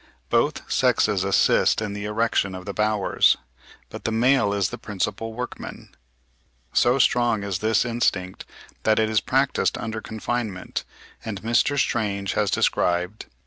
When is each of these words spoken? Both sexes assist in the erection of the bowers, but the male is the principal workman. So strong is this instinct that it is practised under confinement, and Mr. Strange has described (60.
Both 0.31 0.63
sexes 0.67 1.23
assist 1.23 1.79
in 1.79 1.93
the 1.93 2.05
erection 2.05 2.55
of 2.55 2.65
the 2.65 2.73
bowers, 2.73 3.37
but 3.89 4.03
the 4.03 4.11
male 4.11 4.51
is 4.51 4.69
the 4.69 4.79
principal 4.79 5.31
workman. 5.35 5.95
So 6.73 6.97
strong 6.97 7.43
is 7.43 7.59
this 7.59 7.85
instinct 7.85 8.43
that 8.81 8.97
it 8.97 9.11
is 9.11 9.21
practised 9.21 9.77
under 9.77 10.01
confinement, 10.01 10.85
and 11.23 11.39
Mr. 11.43 11.77
Strange 11.77 12.33
has 12.33 12.49
described 12.49 13.25
(60. 13.25 13.35